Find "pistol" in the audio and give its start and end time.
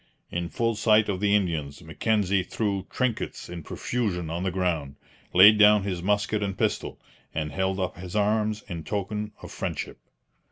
6.57-6.99